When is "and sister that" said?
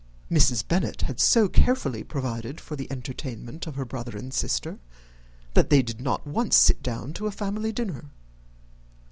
4.17-5.69